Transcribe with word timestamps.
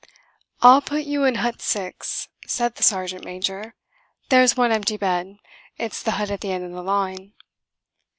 "I'll 0.63 0.81
put 0.81 1.03
you 1.03 1.25
in 1.25 1.35
Hut 1.35 1.61
6," 1.61 2.27
said 2.47 2.73
the 2.73 2.81
Sergeant 2.81 3.23
Major. 3.23 3.75
"There's 4.29 4.57
one 4.57 4.71
empty 4.71 4.97
bed. 4.97 5.37
It's 5.77 6.01
the 6.01 6.13
hut 6.17 6.31
at 6.31 6.41
the 6.41 6.51
end 6.51 6.65
of 6.65 6.71
the 6.71 6.81
line." 6.81 7.33